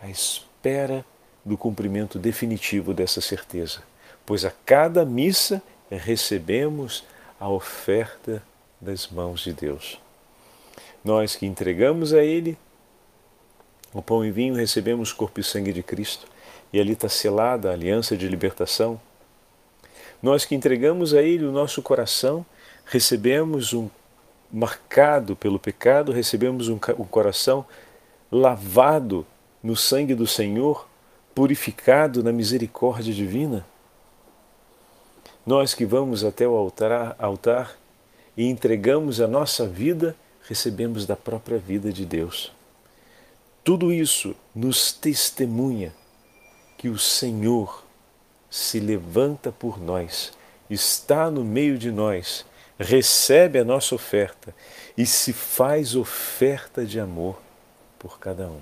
à 0.03 0.11
espera 0.11 1.03
do 1.43 1.57
cumprimento 1.57 2.19
definitivo 2.19 2.93
dessa 2.93 3.23
certeza, 3.23 3.83
pois 4.27 4.45
a 4.45 4.53
cada 4.67 5.07
missa 5.07 5.63
recebemos 5.91 7.03
a 7.41 7.49
oferta 7.49 8.43
das 8.79 9.09
mãos 9.09 9.41
de 9.41 9.55
Deus. 9.55 9.99
Nós 11.03 11.35
que 11.35 11.47
entregamos 11.47 12.13
a 12.13 12.23
Ele 12.23 12.59
o 13.95 14.03
pão 14.03 14.23
e 14.23 14.31
vinho, 14.31 14.55
recebemos 14.55 15.15
corpo 15.15 15.41
e 15.41 15.43
sangue 15.43 15.73
de 15.73 15.83
Cristo, 15.83 16.27
e 16.73 16.81
ali 16.81 16.93
está 16.93 17.09
selada 17.09 17.71
a 17.71 17.73
aliança 17.73 18.17
de 18.17 18.29
libertação. 18.29 19.01
Nós 20.23 20.45
que 20.45 20.55
entregamos 20.55 21.15
a 21.15 21.23
Ele 21.23 21.45
o 21.45 21.53
nosso 21.53 21.81
coração, 21.81 22.45
recebemos 22.85 23.73
um 23.73 23.89
marcado 24.53 25.37
pelo 25.37 25.59
pecado, 25.59 26.13
recebemos 26.13 26.69
um, 26.69 26.79
um 26.99 27.05
coração 27.05 27.65
lavado 28.31 29.27
no 29.63 29.77
sangue 29.77 30.15
do 30.15 30.27
Senhor, 30.27 30.89
purificado 31.35 32.23
na 32.23 32.33
misericórdia 32.33 33.15
divina. 33.15 33.65
Nós 35.47 35.73
que 35.73 35.87
vamos 35.87 36.25
até 36.25 36.47
o 36.47 36.55
altar, 36.55 37.15
altar 37.19 37.77
e 38.37 38.45
entregamos 38.45 39.21
a 39.21 39.27
nossa 39.27 39.67
vida, 39.67 40.17
recebemos 40.49 41.07
da 41.07 41.17
própria 41.17 41.59
vida 41.59 41.93
de 41.93 42.05
Deus. 42.05 42.53
Tudo 43.65 43.93
isso 43.93 44.35
nos 44.55 44.93
testemunha 44.93 45.93
que 46.79 46.89
o 46.89 46.99
Senhor 46.99 47.85
se 48.49 48.81
levanta 48.81 49.53
por 49.53 49.79
nós, 49.79 50.33
está 50.71 51.31
no 51.31 51.45
meio 51.45 51.77
de 51.77 51.91
nós 51.91 52.47
recebe 52.79 53.59
a 53.59 53.65
nossa 53.65 53.95
oferta 53.95 54.55
e 54.97 55.05
se 55.05 55.33
faz 55.33 55.97
oferta 55.97 56.85
de 56.85 57.01
amor 57.01 57.41
por 57.99 58.19
cada 58.19 58.49
um, 58.49 58.61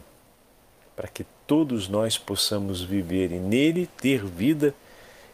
para 0.95 1.09
que 1.09 1.27
todos 1.47 1.89
nós 1.89 2.17
possamos 2.17 2.83
viver 2.83 3.31
e 3.31 3.39
nele 3.39 3.87
ter 3.99 4.25
vida 4.25 4.75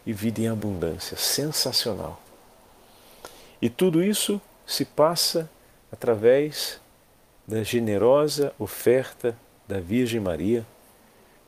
e 0.05 0.13
vida 0.13 0.41
em 0.41 0.49
abundância. 0.49 1.17
Sensacional. 1.17 2.21
E 3.61 3.71
tudo 3.71 4.03
isso 4.03 4.41
se 4.67 4.85
passa 4.85 5.49
através 5.91 6.81
da 7.47 7.63
generosa 7.63 8.53
oferta 8.59 9.37
da 9.69 9.79
Virgem 9.79 10.21
Maria, 10.21 10.67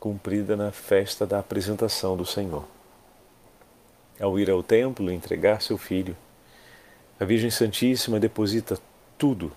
cumprida 0.05 0.55
na 0.55 0.71
festa 0.71 1.27
da 1.27 1.39
apresentação 1.39 2.15
do 2.15 2.27
Senhor. 2.27 2.67
Ao 4.21 4.39
ir 4.39 4.51
ao 4.51 4.63
templo 4.63 5.11
entregar 5.11 5.63
seu 5.63 5.79
filho, 5.79 6.15
a 7.19 7.25
Virgem 7.25 7.51
Santíssima 7.51 8.21
deposita 8.21 8.79
tudo 9.17 9.51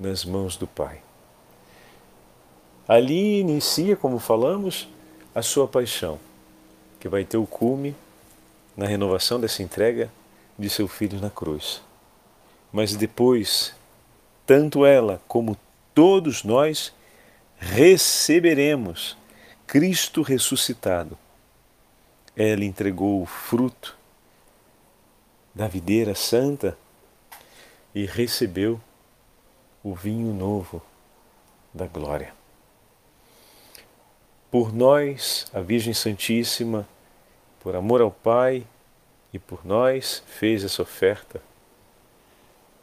nas 0.00 0.24
mãos 0.24 0.56
do 0.56 0.66
Pai. 0.66 1.02
Ali 2.88 3.40
inicia, 3.40 3.94
como 3.94 4.18
falamos, 4.18 4.88
a 5.34 5.42
sua 5.42 5.68
paixão, 5.68 6.18
que 6.98 7.06
vai 7.06 7.22
ter 7.22 7.36
o 7.36 7.46
cume 7.46 7.94
na 8.74 8.86
renovação 8.86 9.38
dessa 9.38 9.62
entrega 9.62 10.10
de 10.58 10.70
seu 10.70 10.88
filho 10.88 11.20
na 11.20 11.28
cruz. 11.28 11.82
Mas 12.72 12.96
depois, 12.96 13.74
tanto 14.46 14.86
ela 14.86 15.20
como 15.28 15.54
todos 15.94 16.44
nós 16.44 16.94
receberemos 17.58 19.20
Cristo 19.72 20.20
ressuscitado. 20.20 21.16
Ela 22.36 22.62
entregou 22.62 23.22
o 23.22 23.24
fruto 23.24 23.96
da 25.54 25.66
videira 25.66 26.14
santa 26.14 26.76
e 27.94 28.04
recebeu 28.04 28.78
o 29.82 29.94
vinho 29.94 30.34
novo 30.34 30.82
da 31.72 31.86
glória. 31.86 32.34
Por 34.50 34.74
nós, 34.74 35.46
a 35.54 35.62
Virgem 35.62 35.94
Santíssima, 35.94 36.86
por 37.58 37.74
amor 37.74 38.02
ao 38.02 38.10
Pai 38.10 38.66
e 39.32 39.38
por 39.38 39.64
nós, 39.64 40.22
fez 40.26 40.64
essa 40.64 40.82
oferta 40.82 41.40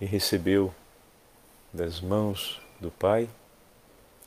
e 0.01 0.08
recebeu 0.08 0.74
das 1.72 2.01
mãos 2.01 2.60
do 2.81 2.89
Pai 2.89 3.29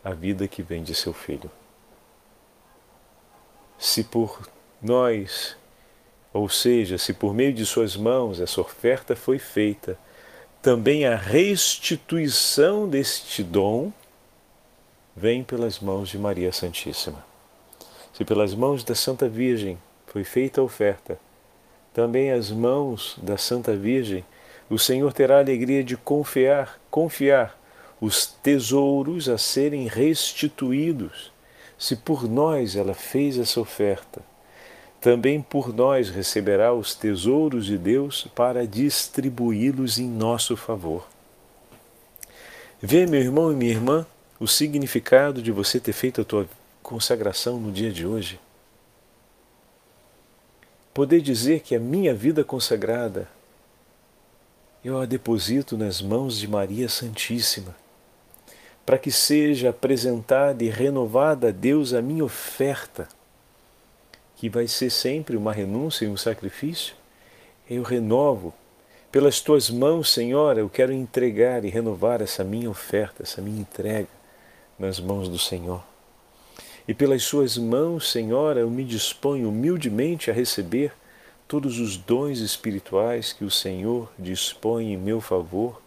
a 0.04 0.12
vida 0.12 0.46
que 0.46 0.62
vem 0.62 0.84
de 0.84 0.94
seu 0.94 1.12
Filho. 1.12 1.50
Se 3.82 4.04
por 4.04 4.48
nós, 4.80 5.56
ou 6.32 6.48
seja, 6.48 6.96
se 6.96 7.12
por 7.12 7.34
meio 7.34 7.52
de 7.52 7.66
Suas 7.66 7.96
mãos 7.96 8.40
essa 8.40 8.60
oferta 8.60 9.16
foi 9.16 9.40
feita, 9.40 9.98
também 10.62 11.04
a 11.04 11.16
restituição 11.16 12.88
deste 12.88 13.42
dom 13.42 13.92
vem 15.16 15.42
pelas 15.42 15.80
mãos 15.80 16.08
de 16.10 16.16
Maria 16.16 16.52
Santíssima. 16.52 17.26
Se 18.14 18.24
pelas 18.24 18.54
mãos 18.54 18.84
da 18.84 18.94
Santa 18.94 19.28
Virgem 19.28 19.76
foi 20.06 20.22
feita 20.22 20.60
a 20.60 20.64
oferta, 20.64 21.18
também 21.92 22.30
as 22.30 22.52
mãos 22.52 23.18
da 23.20 23.36
Santa 23.36 23.76
Virgem, 23.76 24.24
o 24.70 24.78
Senhor 24.78 25.12
terá 25.12 25.38
a 25.38 25.40
alegria 25.40 25.82
de 25.82 25.96
confiar, 25.96 26.80
confiar 26.88 27.58
os 28.00 28.26
tesouros 28.26 29.28
a 29.28 29.36
serem 29.36 29.88
restituídos. 29.88 31.32
Se 31.82 31.96
por 31.96 32.28
nós 32.28 32.76
ela 32.76 32.94
fez 32.94 33.36
essa 33.36 33.58
oferta, 33.58 34.22
também 35.00 35.42
por 35.42 35.74
nós 35.74 36.10
receberá 36.10 36.72
os 36.72 36.94
tesouros 36.94 37.66
de 37.66 37.76
Deus 37.76 38.28
para 38.36 38.64
distribuí-los 38.64 39.98
em 39.98 40.06
nosso 40.06 40.56
favor. 40.56 41.08
Vê, 42.80 43.04
meu 43.04 43.20
irmão 43.20 43.50
e 43.50 43.56
minha 43.56 43.72
irmã, 43.72 44.06
o 44.38 44.46
significado 44.46 45.42
de 45.42 45.50
você 45.50 45.80
ter 45.80 45.92
feito 45.92 46.20
a 46.20 46.24
tua 46.24 46.48
consagração 46.84 47.58
no 47.58 47.72
dia 47.72 47.90
de 47.90 48.06
hoje. 48.06 48.38
poder 50.94 51.20
dizer 51.20 51.62
que 51.62 51.74
a 51.74 51.80
minha 51.80 52.14
vida 52.14 52.44
consagrada 52.44 53.28
eu 54.84 55.00
a 55.00 55.04
deposito 55.04 55.76
nas 55.76 56.00
mãos 56.00 56.38
de 56.38 56.46
Maria 56.46 56.88
Santíssima, 56.88 57.74
para 58.84 58.98
que 58.98 59.10
seja 59.10 59.70
apresentada 59.70 60.64
e 60.64 60.68
renovada 60.68 61.48
a 61.48 61.52
Deus 61.52 61.94
a 61.94 62.02
minha 62.02 62.24
oferta, 62.24 63.08
que 64.36 64.48
vai 64.48 64.66
ser 64.66 64.90
sempre 64.90 65.36
uma 65.36 65.52
renúncia 65.52 66.04
e 66.04 66.08
um 66.08 66.16
sacrifício. 66.16 66.94
Eu 67.70 67.82
renovo 67.82 68.52
pelas 69.12 69.40
tuas 69.40 69.70
mãos, 69.70 70.10
Senhor, 70.10 70.58
eu 70.58 70.68
quero 70.68 70.92
entregar 70.92 71.64
e 71.64 71.68
renovar 71.68 72.20
essa 72.22 72.42
minha 72.42 72.68
oferta, 72.68 73.22
essa 73.22 73.40
minha 73.40 73.60
entrega 73.60 74.08
nas 74.78 74.98
mãos 74.98 75.28
do 75.28 75.38
Senhor. 75.38 75.84
E 76.88 76.94
pelas 76.94 77.22
suas 77.22 77.56
mãos, 77.56 78.10
Senhor, 78.10 78.56
eu 78.56 78.68
me 78.68 78.84
disponho 78.84 79.50
humildemente 79.50 80.30
a 80.30 80.34
receber 80.34 80.92
todos 81.46 81.78
os 81.78 81.96
dons 81.96 82.38
espirituais 82.38 83.32
que 83.32 83.44
o 83.44 83.50
Senhor 83.50 84.10
dispõe 84.18 84.94
em 84.94 84.96
meu 84.96 85.20
favor 85.20 85.80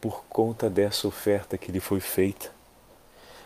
por 0.00 0.24
conta 0.28 0.70
dessa 0.70 1.06
oferta 1.06 1.58
que 1.58 1.70
lhe 1.70 1.80
foi 1.80 2.00
feita. 2.00 2.50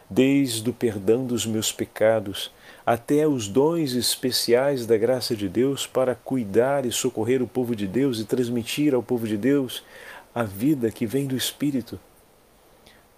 Desde 0.09 0.69
o 0.69 0.73
perdão 0.73 1.27
dos 1.27 1.47
meus 1.47 1.73
pecados 1.73 2.51
até 2.87 3.27
os 3.27 3.49
dons 3.49 3.95
especiais 3.95 4.87
da 4.87 4.97
graça 4.97 5.35
de 5.35 5.49
Deus 5.49 5.87
para 5.87 6.15
cuidar 6.15 6.85
e 6.85 6.93
socorrer 6.93 7.43
o 7.43 7.47
povo 7.47 7.75
de 7.75 7.87
Deus 7.87 8.21
e 8.21 8.25
transmitir 8.25 8.95
ao 8.95 9.03
povo 9.03 9.27
de 9.27 9.37
Deus 9.37 9.83
a 10.35 10.43
vida 10.43 10.91
que 10.91 11.07
vem 11.07 11.27
do 11.27 11.37
Espírito. 11.37 11.99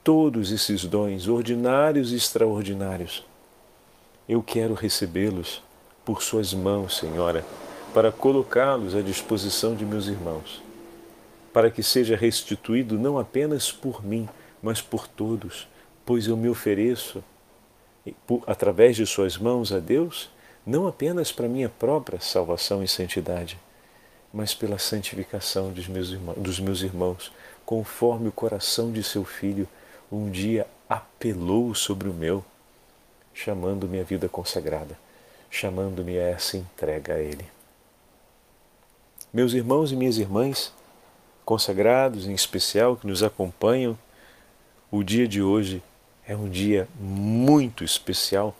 Todos 0.05 0.53
esses 0.53 0.85
dons, 0.85 1.27
ordinários 1.27 2.13
e 2.13 2.17
extraordinários, 2.17 3.27
eu 4.29 4.43
quero 4.43 4.75
recebê-los 4.75 5.63
por 6.05 6.23
Suas 6.23 6.55
mãos, 6.55 6.99
Senhora, 6.99 7.45
para 7.93 8.13
colocá-los 8.13 8.95
à 8.95 9.01
disposição 9.01 9.75
de 9.75 9.85
meus 9.85 10.07
irmãos, 10.07 10.63
para 11.57 11.71
que 11.71 11.83
seja 11.83 12.15
restituído 12.15 12.99
não 12.99 13.19
apenas 13.19 13.73
por 13.73 14.05
mim, 14.05 14.29
mas 14.61 14.83
por 14.83 15.09
todos, 15.09 15.67
pois 16.05 16.27
eu 16.27 16.37
me 16.37 16.51
ofereço 16.51 17.25
através 18.47 18.95
de 18.95 19.07
Suas 19.07 19.39
mãos 19.39 19.73
a 19.73 19.79
Deus, 19.79 20.29
não 20.67 20.87
apenas 20.87 21.33
para 21.33 21.49
minha 21.49 21.71
própria 21.71 22.21
salvação 22.21 22.85
e 22.85 22.89
santidade, 22.89 23.59
mas 24.31 24.55
pela 24.55 24.79
santificação 24.79 25.73
dos 25.73 25.89
meus 25.89 26.11
irmãos, 26.11 26.37
dos 26.37 26.61
meus 26.61 26.83
irmãos 26.83 27.33
conforme 27.65 28.29
o 28.29 28.33
coração 28.33 28.93
de 28.93 29.03
seu 29.03 29.25
filho 29.25 29.67
um 30.13 30.31
dia 30.31 30.67
apelou 30.87 31.75
sobre 31.75 32.11
o 32.11 32.13
meu 32.13 32.45
chamando-me 33.33 33.99
a 33.99 34.05
vida 34.05 34.29
consagrada, 34.29 34.99
chamando-me 35.49 36.19
a 36.19 36.23
essa 36.23 36.59
entrega 36.59 37.15
a 37.15 37.19
Ele. 37.19 37.47
Meus 39.33 39.55
irmãos 39.55 39.91
e 39.91 39.97
minhas 39.97 40.19
irmãs, 40.19 40.71
consagrados 41.47 42.27
em 42.27 42.35
especial, 42.35 42.97
que 42.97 43.07
nos 43.07 43.23
acompanham, 43.23 43.97
o 44.91 45.05
dia 45.05 45.29
de 45.29 45.41
hoje 45.41 45.81
é 46.27 46.37
um 46.37 46.49
dia 46.49 46.89
muito 46.99 47.85
especial 47.85 48.55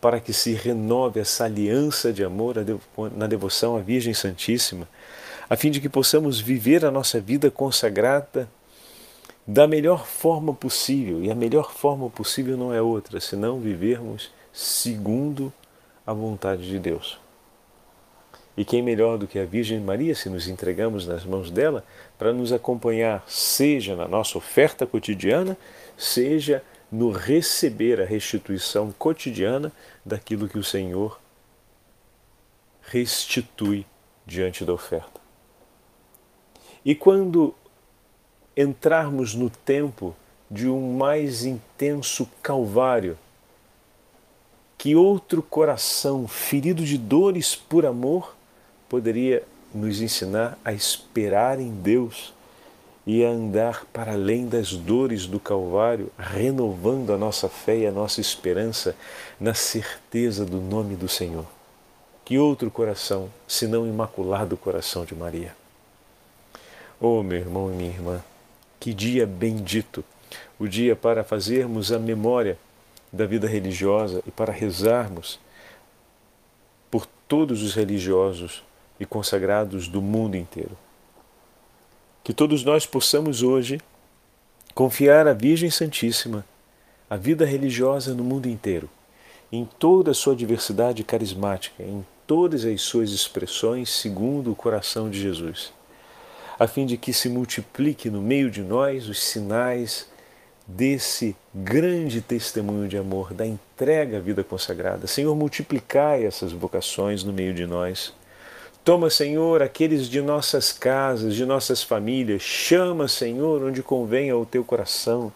para 0.00 0.20
que 0.20 0.32
se 0.32 0.54
renove 0.54 1.18
essa 1.18 1.44
aliança 1.44 2.12
de 2.12 2.22
amor 2.22 2.54
na 3.16 3.26
devoção 3.26 3.76
à 3.76 3.80
Virgem 3.80 4.14
Santíssima, 4.14 4.88
a 5.50 5.56
fim 5.56 5.70
de 5.70 5.80
que 5.80 5.88
possamos 5.88 6.38
viver 6.40 6.84
a 6.84 6.90
nossa 6.92 7.20
vida 7.20 7.50
consagrada 7.50 8.48
da 9.44 9.66
melhor 9.66 10.06
forma 10.06 10.54
possível. 10.54 11.24
E 11.24 11.30
a 11.32 11.34
melhor 11.34 11.72
forma 11.72 12.08
possível 12.08 12.56
não 12.56 12.72
é 12.72 12.80
outra, 12.80 13.18
senão 13.18 13.58
vivermos 13.58 14.30
segundo 14.52 15.52
a 16.06 16.12
vontade 16.12 16.68
de 16.68 16.78
Deus. 16.78 17.18
E 18.58 18.64
quem 18.64 18.82
melhor 18.82 19.16
do 19.16 19.28
que 19.28 19.38
a 19.38 19.44
Virgem 19.44 19.78
Maria 19.78 20.16
se 20.16 20.28
nos 20.28 20.48
entregamos 20.48 21.06
nas 21.06 21.24
mãos 21.24 21.48
dela 21.48 21.84
para 22.18 22.32
nos 22.32 22.52
acompanhar, 22.52 23.22
seja 23.28 23.94
na 23.94 24.08
nossa 24.08 24.36
oferta 24.36 24.84
cotidiana, 24.84 25.56
seja 25.96 26.60
no 26.90 27.12
receber 27.12 28.00
a 28.00 28.04
restituição 28.04 28.90
cotidiana 28.98 29.70
daquilo 30.04 30.48
que 30.48 30.58
o 30.58 30.64
Senhor 30.64 31.20
restitui 32.82 33.86
diante 34.26 34.64
da 34.64 34.72
oferta. 34.72 35.20
E 36.84 36.96
quando 36.96 37.54
entrarmos 38.56 39.36
no 39.36 39.48
tempo 39.48 40.16
de 40.50 40.68
um 40.68 40.96
mais 40.96 41.44
intenso 41.44 42.28
calvário. 42.42 43.16
Que 44.76 44.96
outro 44.96 45.42
coração 45.42 46.26
ferido 46.26 46.84
de 46.84 46.96
dores 46.98 47.54
por 47.54 47.84
amor 47.84 48.37
poderia 48.88 49.42
nos 49.74 50.00
ensinar 50.00 50.58
a 50.64 50.72
esperar 50.72 51.60
em 51.60 51.70
Deus 51.70 52.32
e 53.06 53.24
a 53.24 53.28
andar 53.30 53.86
para 53.86 54.12
além 54.12 54.46
das 54.46 54.72
dores 54.74 55.26
do 55.26 55.40
Calvário, 55.40 56.10
renovando 56.18 57.12
a 57.12 57.16
nossa 57.16 57.48
fé 57.48 57.78
e 57.78 57.86
a 57.86 57.90
nossa 57.90 58.20
esperança 58.20 58.94
na 59.40 59.54
certeza 59.54 60.44
do 60.44 60.60
nome 60.60 60.94
do 60.94 61.08
Senhor. 61.08 61.46
Que 62.22 62.38
outro 62.38 62.70
coração, 62.70 63.30
senão 63.46 63.84
o 63.84 63.88
imaculado 63.88 64.58
coração 64.58 65.06
de 65.06 65.14
Maria? 65.14 65.56
Oh, 67.00 67.22
meu 67.22 67.38
irmão 67.38 67.72
e 67.72 67.76
minha 67.76 67.90
irmã, 67.90 68.22
que 68.78 68.92
dia 68.92 69.26
bendito! 69.26 70.04
O 70.58 70.68
dia 70.68 70.94
para 70.94 71.24
fazermos 71.24 71.90
a 71.90 71.98
memória 71.98 72.58
da 73.10 73.24
vida 73.24 73.48
religiosa 73.48 74.22
e 74.26 74.30
para 74.30 74.52
rezarmos 74.52 75.40
por 76.90 77.06
todos 77.26 77.62
os 77.62 77.74
religiosos 77.74 78.62
e 78.98 79.06
consagrados 79.06 79.88
do 79.88 80.02
mundo 80.02 80.36
inteiro. 80.36 80.76
Que 82.22 82.32
todos 82.32 82.64
nós 82.64 82.86
possamos 82.86 83.42
hoje 83.42 83.80
confiar 84.74 85.26
à 85.26 85.32
Virgem 85.32 85.70
Santíssima 85.70 86.44
a 87.08 87.16
vida 87.16 87.46
religiosa 87.46 88.14
no 88.14 88.22
mundo 88.22 88.48
inteiro, 88.48 88.88
em 89.50 89.64
toda 89.78 90.10
a 90.10 90.14
sua 90.14 90.36
diversidade 90.36 91.02
carismática, 91.02 91.82
em 91.82 92.04
todas 92.26 92.64
as 92.64 92.82
suas 92.82 93.10
expressões 93.10 93.88
segundo 93.88 94.52
o 94.52 94.56
coração 94.56 95.08
de 95.08 95.20
Jesus 95.20 95.72
a 96.58 96.66
fim 96.66 96.84
de 96.84 96.96
que 96.96 97.12
se 97.12 97.28
multiplique 97.28 98.10
no 98.10 98.20
meio 98.20 98.50
de 98.50 98.62
nós 98.62 99.08
os 99.08 99.22
sinais 99.22 100.08
desse 100.66 101.36
grande 101.54 102.20
testemunho 102.20 102.88
de 102.88 102.98
amor, 102.98 103.32
da 103.32 103.46
entrega 103.46 104.18
à 104.18 104.20
vida 104.20 104.42
consagrada. 104.42 105.06
Senhor, 105.06 105.34
multiplicai 105.34 106.24
essas 106.24 106.52
vocações 106.52 107.22
no 107.22 107.32
meio 107.32 107.54
de 107.54 107.64
nós. 107.64 108.12
Toma, 108.88 109.10
Senhor, 109.10 109.62
aqueles 109.62 110.08
de 110.08 110.22
nossas 110.22 110.72
casas, 110.72 111.34
de 111.34 111.44
nossas 111.44 111.82
famílias, 111.82 112.40
chama, 112.40 113.06
Senhor, 113.06 113.62
onde 113.62 113.82
convém 113.82 114.30
ao 114.30 114.46
teu 114.46 114.64
coração. 114.64 115.30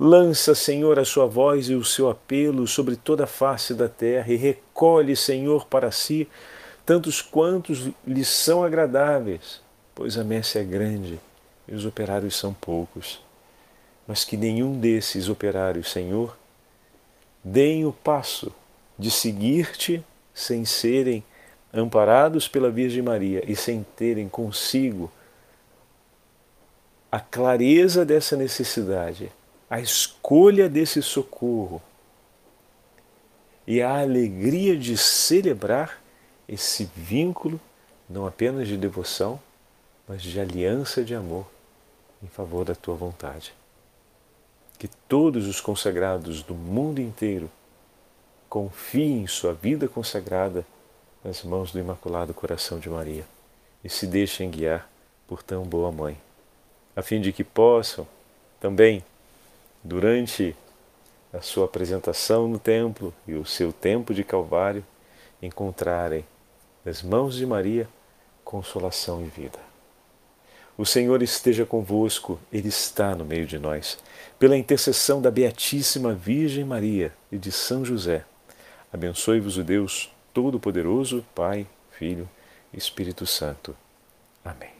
Lança, 0.00 0.54
Senhor, 0.54 0.98
a 0.98 1.04
sua 1.04 1.26
voz 1.26 1.68
e 1.68 1.74
o 1.74 1.84
seu 1.84 2.08
apelo 2.08 2.66
sobre 2.66 2.96
toda 2.96 3.24
a 3.24 3.26
face 3.26 3.74
da 3.74 3.86
terra 3.86 4.32
e 4.32 4.36
recolhe, 4.36 5.14
Senhor, 5.14 5.66
para 5.66 5.90
si 5.90 6.26
tantos 6.86 7.20
quantos 7.20 7.90
lhes 8.06 8.28
são 8.28 8.64
agradáveis 8.64 9.60
pois 9.94 10.16
a 10.16 10.24
messe 10.24 10.58
é 10.58 10.64
grande 10.64 11.20
e 11.68 11.74
os 11.74 11.84
operários 11.84 12.34
são 12.34 12.54
poucos. 12.54 13.20
Mas 14.06 14.24
que 14.24 14.38
nenhum 14.38 14.80
desses 14.80 15.28
operários, 15.28 15.90
Senhor, 15.90 16.34
deem 17.44 17.84
o 17.84 17.92
passo 17.92 18.50
de 18.98 19.10
seguir-te 19.10 20.02
sem 20.32 20.64
serem 20.64 21.22
amparados 21.72 22.48
pela 22.48 22.70
Virgem 22.70 23.02
Maria 23.02 23.42
e 23.46 23.54
sem 23.54 23.84
terem 23.96 24.28
consigo 24.28 25.10
a 27.10 27.20
clareza 27.20 28.04
dessa 28.04 28.36
necessidade, 28.36 29.32
a 29.68 29.80
escolha 29.80 30.68
desse 30.68 31.02
socorro 31.02 31.80
e 33.66 33.82
a 33.82 34.00
alegria 34.00 34.76
de 34.76 34.96
celebrar 34.96 36.02
esse 36.48 36.88
vínculo, 36.96 37.60
não 38.08 38.26
apenas 38.26 38.66
de 38.66 38.76
devoção, 38.76 39.38
mas 40.06 40.22
de 40.22 40.40
aliança 40.40 41.04
de 41.04 41.14
amor 41.14 41.46
em 42.22 42.26
favor 42.26 42.64
da 42.64 42.74
tua 42.74 42.94
vontade. 42.94 43.52
Que 44.78 44.88
todos 45.08 45.46
os 45.46 45.60
consagrados 45.60 46.42
do 46.42 46.54
mundo 46.54 47.00
inteiro 47.00 47.50
confiem 48.48 49.26
sua 49.26 49.52
vida 49.52 49.86
consagrada 49.86 50.64
nas 51.24 51.42
mãos 51.42 51.72
do 51.72 51.78
Imaculado 51.78 52.32
Coração 52.32 52.78
de 52.78 52.88
Maria 52.88 53.24
e 53.82 53.88
se 53.88 54.06
deixem 54.06 54.50
guiar 54.50 54.88
por 55.26 55.42
tão 55.42 55.64
boa 55.64 55.92
mãe, 55.92 56.16
a 56.96 57.02
fim 57.02 57.20
de 57.20 57.32
que 57.32 57.44
possam 57.44 58.06
também, 58.60 59.04
durante 59.82 60.56
a 61.32 61.40
sua 61.40 61.66
apresentação 61.66 62.48
no 62.48 62.58
templo 62.58 63.12
e 63.26 63.34
o 63.34 63.44
seu 63.44 63.72
tempo 63.72 64.14
de 64.14 64.24
Calvário, 64.24 64.84
encontrarem 65.42 66.24
nas 66.84 67.02
mãos 67.02 67.36
de 67.36 67.46
Maria 67.46 67.88
consolação 68.44 69.22
e 69.22 69.28
vida. 69.28 69.58
O 70.76 70.86
Senhor 70.86 71.22
esteja 71.22 71.66
convosco, 71.66 72.38
Ele 72.52 72.68
está 72.68 73.14
no 73.14 73.24
meio 73.24 73.46
de 73.46 73.58
nós. 73.58 73.98
Pela 74.38 74.56
intercessão 74.56 75.20
da 75.20 75.30
Beatíssima 75.30 76.14
Virgem 76.14 76.64
Maria 76.64 77.12
e 77.30 77.36
de 77.36 77.50
São 77.50 77.84
José, 77.84 78.24
abençoe-vos 78.92 79.58
o 79.58 79.64
Deus 79.64 80.10
Todo-Poderoso, 80.38 81.26
Pai, 81.34 81.66
Filho 81.90 82.28
Espírito 82.72 83.26
Santo. 83.26 83.76
Amém. 84.44 84.77